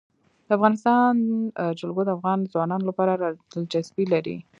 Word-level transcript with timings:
د 0.47 0.49
افغانستان 0.57 1.13
جلکو 1.79 2.01
د 2.05 2.09
افغان 2.17 2.39
ځوانانو 2.53 2.87
لپاره 2.89 3.13
دلچسپي 3.53 4.05
لري. 4.13 4.37